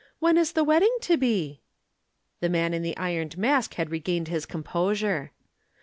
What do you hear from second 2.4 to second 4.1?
Man in the Ironed Mask had